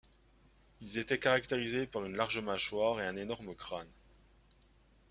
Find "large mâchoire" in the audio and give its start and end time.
2.15-2.99